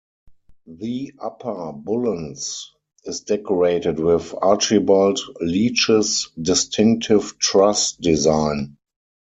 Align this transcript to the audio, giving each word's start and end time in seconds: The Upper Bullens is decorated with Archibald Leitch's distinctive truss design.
The 0.65 1.13
Upper 1.21 1.73
Bullens 1.73 2.71
is 3.05 3.19
decorated 3.21 3.99
with 3.99 4.33
Archibald 4.41 5.19
Leitch's 5.39 6.29
distinctive 6.41 7.37
truss 7.37 7.91
design. 7.91 8.77